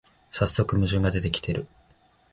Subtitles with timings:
[0.31, 1.67] さっそく矛盾が出てきてる